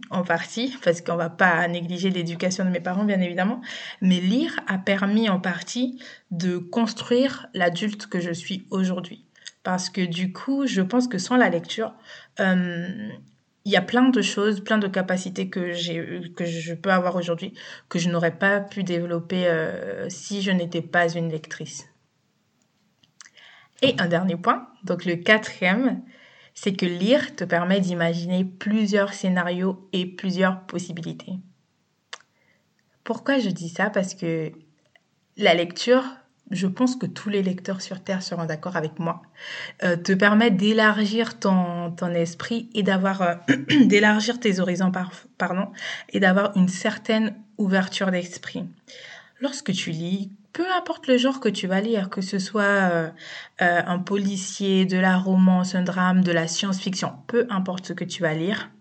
en 0.09 0.23
partie, 0.23 0.75
parce 0.83 1.01
qu'on 1.01 1.15
va 1.15 1.29
pas 1.29 1.67
négliger 1.67 2.09
l'éducation 2.09 2.65
de 2.65 2.69
mes 2.69 2.79
parents, 2.79 3.05
bien 3.05 3.19
évidemment, 3.21 3.61
mais 4.01 4.19
lire 4.19 4.59
a 4.67 4.77
permis 4.77 5.29
en 5.29 5.39
partie 5.39 6.01
de 6.31 6.57
construire 6.57 7.47
l'adulte 7.53 8.07
que 8.07 8.19
je 8.19 8.31
suis 8.31 8.67
aujourd'hui. 8.69 9.25
Parce 9.63 9.89
que 9.89 10.01
du 10.01 10.31
coup, 10.31 10.65
je 10.65 10.81
pense 10.81 11.07
que 11.07 11.17
sans 11.17 11.35
la 11.35 11.49
lecture, 11.49 11.93
euh, 12.39 13.09
il 13.67 13.71
y 13.71 13.75
a 13.75 13.81
plein 13.81 14.07
de 14.07 14.21
choses, 14.21 14.63
plein 14.63 14.77
de 14.77 14.87
capacités 14.87 15.49
que, 15.49 15.73
je 15.73 16.73
peux 16.73 16.89
avoir 16.89 17.17
aujourd'hui 17.17 17.53
que 17.89 17.99
je 17.99 18.09
n'aurais 18.09 18.37
pas 18.37 18.61
pu 18.61 18.85
développer 18.85 19.45
euh, 19.45 20.07
si 20.07 20.41
je 20.41 20.51
n'étais 20.51 20.81
pas 20.81 21.09
une 21.09 21.29
lectrice. 21.29 21.85
Et 23.81 23.93
un 23.99 24.07
dernier 24.07 24.37
point, 24.37 24.69
donc 24.85 25.03
le 25.03 25.17
quatrième, 25.17 26.01
c'est 26.53 26.77
que 26.77 26.85
lire 26.85 27.35
te 27.35 27.43
permet 27.43 27.81
d'imaginer 27.81 28.45
plusieurs 28.45 29.13
scénarios 29.13 29.89
et 29.91 30.05
plusieurs 30.05 30.61
possibilités. 30.61 31.33
Pourquoi 33.03 33.37
je 33.37 33.49
dis 33.49 33.67
ça? 33.67 33.89
Parce 33.89 34.15
que 34.15 34.53
la 35.35 35.53
lecture, 35.53 36.05
je 36.51 36.67
pense 36.67 36.95
que 36.95 37.05
tous 37.05 37.29
les 37.29 37.43
lecteurs 37.43 37.81
sur 37.81 38.01
Terre 38.01 38.23
seront 38.23 38.45
d'accord 38.45 38.75
avec 38.75 38.99
moi, 38.99 39.21
euh, 39.83 39.95
te 39.97 40.13
permet 40.13 40.51
d'élargir 40.51 41.39
ton, 41.39 41.95
esprit 42.13 42.69
et 42.73 42.83
d'avoir, 42.83 43.21
euh, 43.21 43.35
d'élargir 43.85 44.39
tes 44.39 44.59
horizons, 44.59 44.91
pardon, 45.37 45.67
et 46.09 46.19
d'avoir 46.19 46.55
une 46.55 46.69
certaine 46.69 47.35
ouverture 47.57 48.11
d'esprit. 48.11 48.63
Lorsque 49.41 49.71
tu 49.71 49.91
lis, 49.91 50.31
peu 50.53 50.65
importe 50.75 51.07
le 51.07 51.17
genre 51.17 51.39
que 51.39 51.49
tu 51.49 51.67
vas 51.67 51.81
lire, 51.81 52.09
que 52.09 52.21
ce 52.21 52.39
soit 52.39 52.63
euh, 52.63 53.09
un 53.59 53.99
policier, 53.99 54.85
de 54.85 54.97
la 54.97 55.17
romance, 55.17 55.75
un 55.75 55.83
drame, 55.83 56.23
de 56.23 56.31
la 56.31 56.47
science-fiction, 56.47 57.13
peu 57.27 57.45
importe 57.49 57.87
ce 57.87 57.93
que 57.93 58.03
tu 58.03 58.23
vas 58.23 58.33
lire, 58.33 58.71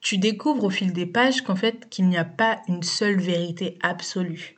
tu 0.00 0.18
découvres 0.18 0.64
au 0.64 0.70
fil 0.70 0.92
des 0.92 1.06
pages 1.06 1.42
qu'en 1.42 1.56
fait 1.56 1.88
qu'il 1.88 2.08
n'y 2.08 2.18
a 2.18 2.24
pas 2.24 2.60
une 2.68 2.82
seule 2.82 3.18
vérité 3.18 3.78
absolue. 3.82 4.56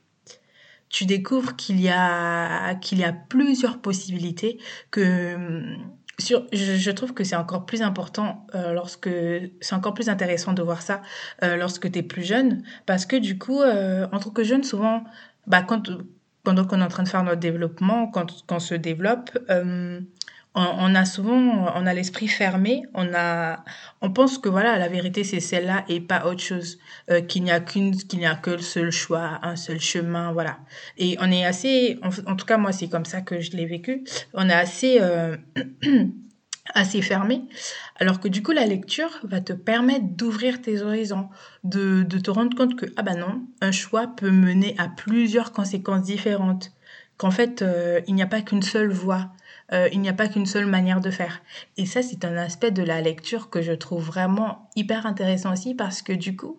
Tu 0.88 1.06
découvres 1.06 1.56
qu'il 1.56 1.80
y 1.80 1.88
a 1.88 2.74
qu'il 2.76 2.98
y 2.98 3.04
a 3.04 3.12
plusieurs 3.12 3.78
possibilités 3.78 4.58
que 4.90 5.36
sur, 6.20 6.46
je, 6.52 6.90
trouve 6.92 7.12
que 7.12 7.24
c'est 7.24 7.34
encore 7.34 7.66
plus 7.66 7.82
important 7.82 8.46
euh, 8.54 8.72
lorsque 8.72 9.10
c'est 9.60 9.74
encore 9.74 9.94
plus 9.94 10.08
intéressant 10.08 10.52
de 10.52 10.62
voir 10.62 10.82
ça 10.82 11.02
lorsque 11.42 11.90
tu 11.90 11.98
es 11.98 12.02
plus 12.02 12.22
jeune. 12.22 12.62
Parce 12.86 13.06
que 13.06 13.16
du 13.16 13.38
coup 13.38 13.60
en 13.62 14.18
tant 14.18 14.30
que 14.30 14.44
jeune 14.44 14.62
souvent 14.62 15.04
bah 15.46 15.62
quand 15.62 15.90
pendant 16.44 16.64
qu'on 16.66 16.80
est 16.80 16.84
en 16.84 16.88
train 16.88 17.02
de 17.02 17.08
faire 17.08 17.24
notre 17.24 17.40
développement, 17.40 18.06
quand, 18.06 18.44
quand 18.46 18.56
on 18.56 18.60
se 18.60 18.74
développe, 18.74 19.36
euh, 19.50 20.00
on, 20.54 20.94
a 20.94 21.04
souvent, 21.04 21.72
on 21.74 21.86
a 21.86 21.94
l'esprit 21.94 22.28
fermé, 22.28 22.84
on 22.94 23.12
a, 23.12 23.64
on 24.00 24.10
pense 24.10 24.38
que 24.38 24.48
voilà, 24.48 24.78
la 24.78 24.88
vérité 24.88 25.24
c'est 25.24 25.40
celle-là 25.40 25.84
et 25.88 26.00
pas 26.00 26.26
autre 26.26 26.42
chose, 26.42 26.78
euh, 27.10 27.20
qu'il 27.20 27.42
n'y 27.42 27.50
a 27.50 27.60
qu'une, 27.60 27.96
qu'il 27.96 28.20
n'y 28.20 28.26
a 28.26 28.36
que 28.36 28.50
le 28.50 28.58
seul 28.58 28.90
choix, 28.92 29.40
un 29.42 29.56
seul 29.56 29.80
chemin, 29.80 30.32
voilà. 30.32 30.60
Et 30.96 31.16
on 31.20 31.30
est 31.30 31.44
assez, 31.44 31.98
en, 32.02 32.36
tout 32.36 32.46
cas 32.46 32.56
moi 32.56 32.72
c'est 32.72 32.88
comme 32.88 33.04
ça 33.04 33.20
que 33.20 33.40
je 33.40 33.52
l'ai 33.52 33.66
vécu, 33.66 34.04
on 34.32 34.48
est 34.48 34.54
assez 34.54 34.98
euh, 35.00 35.36
assez 36.74 37.02
fermé, 37.02 37.42
alors 37.96 38.20
que 38.20 38.28
du 38.28 38.42
coup 38.42 38.52
la 38.52 38.64
lecture 38.64 39.10
va 39.24 39.40
te 39.40 39.52
permettre 39.52 40.06
d'ouvrir 40.06 40.62
tes 40.62 40.82
horizons, 40.82 41.28
de, 41.64 42.04
de, 42.04 42.18
te 42.18 42.30
rendre 42.30 42.56
compte 42.56 42.76
que 42.76 42.86
ah 42.96 43.02
bah 43.02 43.14
non, 43.14 43.42
un 43.60 43.72
choix 43.72 44.06
peut 44.06 44.30
mener 44.30 44.76
à 44.78 44.88
plusieurs 44.88 45.52
conséquences 45.52 46.02
différentes, 46.02 46.70
qu'en 47.16 47.32
fait 47.32 47.62
euh, 47.62 48.00
il 48.06 48.14
n'y 48.14 48.22
a 48.22 48.26
pas 48.28 48.40
qu'une 48.40 48.62
seule 48.62 48.92
voie, 48.92 49.30
euh, 49.72 49.88
il 49.92 50.00
n'y 50.00 50.08
a 50.08 50.12
pas 50.12 50.28
qu'une 50.28 50.46
seule 50.46 50.66
manière 50.66 51.00
de 51.00 51.10
faire. 51.10 51.42
Et 51.76 51.86
ça 51.86 52.02
c'est 52.02 52.24
un 52.24 52.36
aspect 52.36 52.70
de 52.70 52.82
la 52.82 53.00
lecture 53.00 53.50
que 53.50 53.62
je 53.62 53.72
trouve 53.72 54.04
vraiment 54.04 54.68
hyper 54.76 55.06
intéressant 55.06 55.52
aussi 55.52 55.74
parce 55.74 56.02
que 56.02 56.12
du 56.12 56.36
coup 56.36 56.58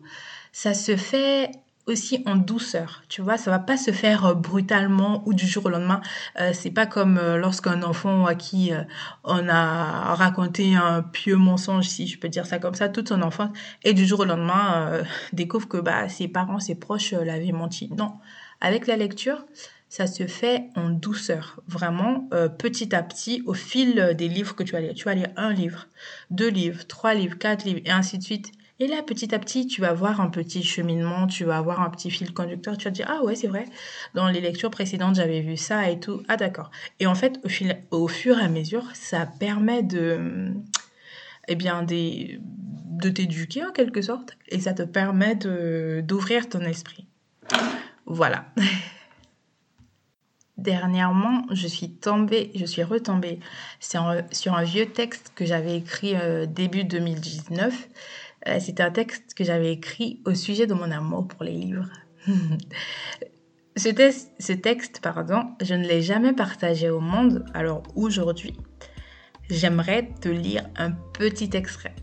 ça 0.51 0.73
se 0.73 0.95
fait 0.95 1.51
aussi 1.87 2.23
en 2.25 2.35
douceur, 2.35 3.03
tu 3.09 3.21
vois, 3.21 3.37
ça 3.37 3.51
va 3.51 3.59
pas 3.59 3.77
se 3.77 3.91
faire 3.91 4.25
euh, 4.25 4.33
brutalement 4.33 5.21
ou 5.25 5.33
du 5.33 5.45
jour 5.45 5.65
au 5.65 5.69
lendemain. 5.69 6.01
Euh, 6.39 6.51
c'est 6.53 6.71
pas 6.71 6.85
comme 6.85 7.17
euh, 7.17 7.37
lorsqu'un 7.37 7.83
enfant 7.83 8.25
à 8.25 8.35
qui 8.35 8.71
on 9.23 9.47
a 9.47 10.15
raconté 10.15 10.75
un 10.75 11.03
pieux 11.03 11.35
mensonge, 11.35 11.85
si 11.85 12.07
je 12.07 12.19
peux 12.19 12.29
dire 12.29 12.45
ça 12.45 12.59
comme 12.59 12.73
ça, 12.73 12.89
toute 12.89 13.09
son 13.09 13.21
enfance, 13.21 13.51
et 13.83 13.93
du 13.93 14.05
jour 14.05 14.21
au 14.21 14.25
lendemain 14.25 15.03
découvre 15.33 15.67
que 15.67 15.77
bah 15.77 16.09
ses 16.09 16.27
parents, 16.27 16.59
ses 16.59 16.75
proches 16.75 17.13
l'avaient 17.13 17.51
menti. 17.51 17.89
Non, 17.95 18.13
avec 18.61 18.87
la 18.87 18.95
lecture, 18.95 19.45
ça 19.95 20.07
se 20.07 20.27
fait 20.27 20.65
en 20.75 20.89
douceur, 20.89 21.61
vraiment 21.69 22.27
petit 22.59 22.93
à 22.93 23.01
petit, 23.01 23.41
au 23.45 23.53
fil 23.53 24.13
des 24.17 24.27
livres 24.27 24.53
que 24.53 24.63
tu 24.63 24.73
vas 24.73 24.81
lire. 24.81 24.93
Tu 24.93 25.05
vas 25.05 25.15
lire 25.15 25.29
un 25.37 25.53
livre, 25.53 25.87
deux 26.31 26.49
livres, 26.49 26.85
trois 26.85 27.13
livres, 27.13 27.37
quatre 27.37 27.63
livres, 27.63 27.79
et 27.85 27.91
ainsi 27.91 28.17
de 28.17 28.23
suite. 28.23 28.51
Et 28.81 28.87
là, 28.87 29.01
petit 29.03 29.33
à 29.33 29.39
petit, 29.39 29.67
tu 29.67 29.79
vas 29.79 29.93
voir 29.93 30.19
un 30.19 30.27
petit 30.27 30.63
cheminement, 30.63 31.27
tu 31.27 31.45
vas 31.45 31.55
avoir 31.59 31.79
un 31.79 31.89
petit 31.89 32.11
fil 32.11 32.33
conducteur, 32.33 32.77
tu 32.77 32.83
vas 32.83 32.91
te 32.91 32.95
dire, 32.97 33.05
ah 33.09 33.23
ouais, 33.23 33.35
c'est 33.35 33.47
vrai, 33.47 33.63
dans 34.15 34.27
les 34.27 34.41
lectures 34.41 34.69
précédentes, 34.69 35.15
j'avais 35.15 35.39
vu 35.39 35.55
ça 35.55 35.89
et 35.89 35.97
tout. 35.97 36.23
Ah 36.27 36.35
d'accord. 36.35 36.71
Et 36.99 37.07
en 37.07 37.15
fait, 37.15 37.39
au, 37.45 37.47
fil, 37.47 37.81
au 37.91 38.09
fur 38.09 38.37
et 38.37 38.43
à 38.43 38.49
mesure, 38.49 38.83
ça 38.93 39.25
permet 39.25 39.81
de, 39.81 40.51
eh 41.47 41.55
bien, 41.55 41.83
des, 41.83 42.41
de 42.41 43.07
t'éduquer 43.07 43.63
en 43.63 43.71
quelque 43.71 44.01
sorte, 44.01 44.35
et 44.49 44.59
ça 44.59 44.73
te 44.73 44.83
permet 44.83 45.35
d'ouvrir 45.35 46.49
ton 46.49 46.59
esprit. 46.65 47.07
Voilà. 48.05 48.47
Dernièrement, 50.65 51.45
je 51.51 51.67
suis 51.67 51.91
tombée, 51.91 52.51
je 52.55 52.65
suis 52.65 52.83
retombée 52.83 53.39
sur 53.79 54.01
un, 54.01 54.23
sur 54.31 54.55
un 54.55 54.63
vieux 54.63 54.87
texte 54.87 55.31
que 55.35 55.45
j'avais 55.45 55.77
écrit 55.77 56.15
euh, 56.15 56.47
début 56.47 56.83
2019 56.83 57.87
euh, 58.47 58.57
c'est 58.59 58.79
un 58.79 58.91
texte 58.91 59.33
que 59.35 59.43
j'avais 59.43 59.71
écrit 59.71 60.21
au 60.25 60.35
sujet 60.35 60.67
de 60.67 60.73
mon 60.73 60.91
amour 60.91 61.27
pour 61.27 61.43
les 61.43 61.53
livres. 61.53 61.89
ce, 63.75 63.89
ce 64.39 64.53
texte, 64.53 64.99
pardon, 65.01 65.55
je 65.61 65.73
ne 65.73 65.85
l'ai 65.87 66.01
jamais 66.01 66.33
partagé 66.33 66.89
au 66.89 66.99
monde, 66.99 67.45
alors 67.53 67.81
aujourd'hui, 67.95 68.55
j'aimerais 69.49 70.09
te 70.21 70.29
lire 70.29 70.67
un 70.77 70.91
petit 70.91 71.49
extrait. 71.53 71.95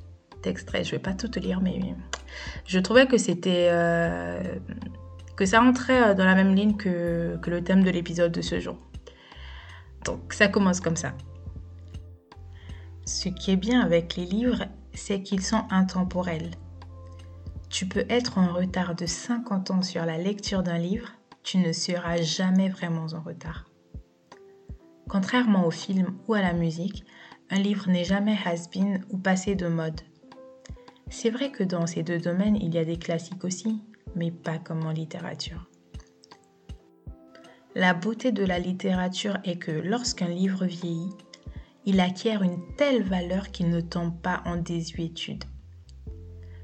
Extrait, 0.44 0.82
je 0.82 0.90
vais 0.90 0.98
pas 0.98 1.12
tout 1.12 1.28
te 1.28 1.38
lire, 1.38 1.60
mais 1.60 1.78
je 2.66 2.80
trouvais 2.80 3.06
que 3.06 3.16
c'était 3.16 3.68
euh, 3.70 4.42
que 5.36 5.46
ça 5.46 5.62
entrait 5.62 6.10
euh, 6.10 6.14
dans 6.14 6.24
la 6.24 6.34
même 6.34 6.54
ligne 6.54 6.76
que, 6.76 7.38
que 7.42 7.50
le 7.50 7.62
thème 7.62 7.82
de 7.82 7.90
l'épisode 7.90 8.32
de 8.32 8.42
ce 8.42 8.60
jour. 8.60 8.78
Donc 10.04 10.32
ça 10.32 10.48
commence 10.48 10.80
comme 10.80 10.96
ça. 10.96 11.12
Ce 13.04 13.28
qui 13.28 13.50
est 13.50 13.56
bien 13.56 13.80
avec 13.80 14.16
les 14.16 14.26
livres, 14.26 14.64
c'est 14.94 15.22
qu'ils 15.22 15.42
sont 15.42 15.64
intemporels. 15.70 16.50
Tu 17.70 17.86
peux 17.86 18.04
être 18.08 18.38
en 18.38 18.52
retard 18.52 18.94
de 18.94 19.06
50 19.06 19.70
ans 19.70 19.82
sur 19.82 20.04
la 20.04 20.18
lecture 20.18 20.62
d'un 20.62 20.78
livre, 20.78 21.08
tu 21.42 21.58
ne 21.58 21.72
seras 21.72 22.18
jamais 22.18 22.68
vraiment 22.68 23.06
en 23.12 23.20
retard. 23.20 23.66
Contrairement 25.08 25.66
au 25.66 25.70
film 25.70 26.14
ou 26.28 26.34
à 26.34 26.42
la 26.42 26.52
musique, 26.52 27.04
un 27.50 27.58
livre 27.58 27.88
n'est 27.88 28.04
jamais 28.04 28.38
has-been 28.44 29.04
ou 29.10 29.18
passé 29.18 29.54
de 29.54 29.68
mode. 29.68 30.00
C'est 31.10 31.30
vrai 31.30 31.50
que 31.50 31.64
dans 31.64 31.86
ces 31.86 32.02
deux 32.02 32.18
domaines, 32.18 32.56
il 32.56 32.74
y 32.74 32.78
a 32.78 32.84
des 32.84 32.98
classiques 32.98 33.44
aussi, 33.44 33.82
mais 34.14 34.30
pas 34.30 34.58
comme 34.58 34.86
en 34.86 34.92
littérature. 34.92 35.68
La 37.74 37.94
beauté 37.94 38.32
de 38.32 38.44
la 38.44 38.58
littérature 38.58 39.38
est 39.44 39.56
que 39.56 39.70
lorsqu'un 39.70 40.28
livre 40.28 40.66
vieillit, 40.66 41.16
il 41.86 42.00
acquiert 42.00 42.42
une 42.42 42.60
telle 42.76 43.02
valeur 43.02 43.50
qu'il 43.50 43.70
ne 43.70 43.80
tombe 43.80 44.20
pas 44.20 44.42
en 44.44 44.56
désuétude. 44.56 45.44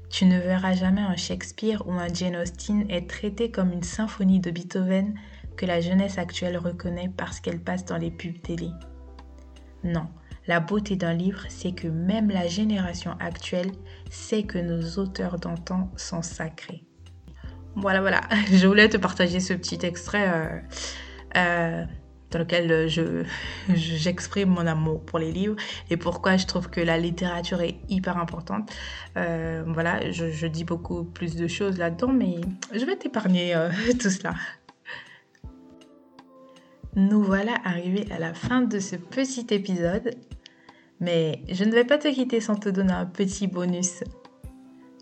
Tu 0.09 0.25
ne 0.25 0.39
verras 0.39 0.73
jamais 0.73 1.01
un 1.01 1.15
Shakespeare 1.15 1.87
ou 1.87 1.91
un 1.93 2.11
Jane 2.13 2.35
Austen 2.35 2.89
être 2.89 3.07
traité 3.07 3.51
comme 3.51 3.71
une 3.71 3.83
symphonie 3.83 4.39
de 4.39 4.51
Beethoven 4.51 5.15
que 5.55 5.65
la 5.65 5.81
jeunesse 5.81 6.17
actuelle 6.17 6.57
reconnaît 6.57 7.11
parce 7.15 7.39
qu'elle 7.39 7.61
passe 7.61 7.85
dans 7.85 7.97
les 7.97 8.11
pubs 8.11 8.41
télé. 8.41 8.69
Non, 9.83 10.07
la 10.47 10.59
beauté 10.59 10.95
d'un 10.95 11.13
livre, 11.13 11.43
c'est 11.49 11.73
que 11.73 11.87
même 11.87 12.29
la 12.29 12.47
génération 12.47 13.15
actuelle 13.19 13.71
sait 14.09 14.43
que 14.43 14.57
nos 14.57 14.99
auteurs 15.01 15.37
d'antan 15.37 15.91
sont 15.95 16.21
sacrés. 16.21 16.88
Voilà, 17.75 18.01
voilà, 18.01 18.21
je 18.51 18.67
voulais 18.67 18.89
te 18.89 18.97
partager 18.97 19.39
ce 19.39 19.53
petit 19.53 19.79
extrait. 19.83 20.27
Euh, 20.27 20.59
euh, 21.37 21.85
dans 22.31 22.39
lequel 22.39 22.71
euh, 22.71 22.87
je, 22.87 23.23
j'exprime 23.73 24.49
mon 24.49 24.67
amour 24.67 25.03
pour 25.03 25.17
les 25.17 25.31
livres 25.31 25.55
et 25.89 25.97
pourquoi 25.97 26.37
je 26.37 26.45
trouve 26.45 26.69
que 26.69 26.79
la 26.79 26.97
littérature 26.97 27.61
est 27.61 27.79
hyper 27.89 28.17
importante. 28.17 28.71
Voilà, 29.15 30.11
je, 30.11 30.47
dis 30.47 30.63
beaucoup 30.63 31.03
plus 31.03 31.35
de 31.35 31.47
choses 31.47 31.77
là-dedans, 31.77 32.13
mais 32.13 32.35
je 32.73 32.85
vais 32.85 32.95
t'épargner 32.95 33.55
tout 33.99 34.09
cela. 34.09 34.35
Nous 36.95 37.23
voilà 37.23 37.53
arrivés 37.65 38.07
à 38.11 38.19
la 38.19 38.33
fin 38.33 38.61
de 38.61 38.79
ce 38.79 38.95
petit 38.95 39.47
épisode. 39.51 40.15
Mais 40.99 41.43
je 41.49 41.63
ne 41.63 41.71
vais 41.71 41.85
pas 41.85 41.97
te 41.97 42.07
quitter 42.09 42.41
sans 42.41 42.55
te 42.55 42.69
donner 42.69 42.91
un 42.91 43.05
petit 43.05 43.47
bonus. 43.47 44.03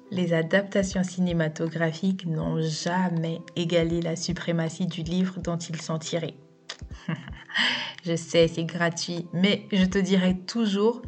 Les 0.10 0.34
adaptations 0.34 1.04
cinématographiques 1.04 2.26
n'ont 2.26 2.62
jamais 2.62 3.42
égalé 3.58 4.02
la 4.02 4.16
suprématie 4.16 4.88
du 4.88 5.04
livre 5.04 5.40
dont 5.40 5.58
ils 5.58 5.82
sont 5.82 6.00
tirés. 6.00 6.38
je 8.06 8.16
sais, 8.16 8.48
c'est 8.48 8.64
gratuit, 8.64 9.28
mais 9.34 9.66
je 9.74 9.84
te 9.84 9.98
dirai 9.98 10.38
toujours, 10.38 11.02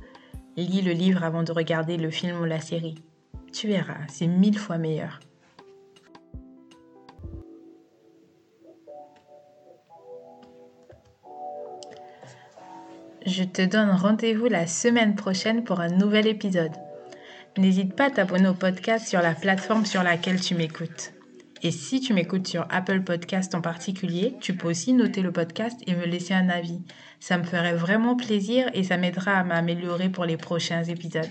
lis 0.58 0.82
le 0.82 0.92
livre 0.92 1.24
avant 1.24 1.44
de 1.44 1.54
regarder 1.54 1.96
le 1.96 2.12
film 2.12 2.42
ou 2.42 2.46
la 2.46 2.60
série. 2.60 2.96
Tu 3.54 3.68
verras, 3.68 4.06
c'est 4.10 4.28
mille 4.28 4.60
fois 4.60 4.78
meilleur. 4.78 5.22
Je 13.26 13.44
te 13.44 13.62
donne 13.62 13.92
rendez-vous 13.92 14.48
la 14.48 14.68
semaine 14.68 15.16
prochaine 15.16 15.64
pour 15.64 15.80
un 15.80 15.90
nouvel 15.90 16.28
épisode. 16.28 16.72
N'hésite 17.58 17.96
pas 17.96 18.06
à 18.06 18.12
t'abonner 18.12 18.48
au 18.48 18.54
podcast 18.54 19.08
sur 19.08 19.22
la 19.22 19.34
plateforme 19.34 19.86
sur 19.86 20.04
laquelle 20.04 20.40
tu 20.40 20.56
m'écoutes. 20.56 21.14
Et 21.62 21.72
si 21.72 22.00
tu 22.00 22.14
m'écoutes 22.14 22.48
sur 22.48 22.66
Apple 22.70 23.02
Podcast 23.02 23.54
en 23.54 23.62
particulier, 23.62 24.36
tu 24.40 24.56
peux 24.56 24.70
aussi 24.70 24.94
noter 24.94 25.22
le 25.22 25.34
podcast 25.34 25.78
et 25.88 25.96
me 25.96 26.06
laisser 26.06 26.34
un 26.34 26.48
avis. 26.48 26.82
Ça 27.20 27.38
me 27.38 27.44
ferait 27.44 27.76
vraiment 27.76 28.16
plaisir 28.16 28.70
et 28.74 28.84
ça 28.84 28.98
m'aidera 28.98 29.34
à 29.34 29.44
m'améliorer 29.44 30.10
pour 30.10 30.24
les 30.24 30.38
prochains 30.38 30.84
épisodes. 30.84 31.28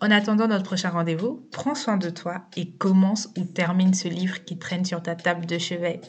En 0.00 0.10
attendant 0.10 0.48
notre 0.48 0.64
prochain 0.64 0.90
rendez-vous, 0.90 1.46
prends 1.52 1.76
soin 1.76 1.96
de 1.96 2.10
toi 2.10 2.42
et 2.56 2.72
commence 2.72 3.28
ou 3.38 3.44
termine 3.44 3.94
ce 3.94 4.08
livre 4.08 4.42
qui 4.44 4.58
traîne 4.58 4.84
sur 4.84 5.00
ta 5.00 5.14
table 5.14 5.46
de 5.46 5.58
chevet. 5.58 6.00